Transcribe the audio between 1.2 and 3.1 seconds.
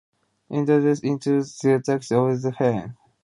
the Texas Sports Hall of Fame.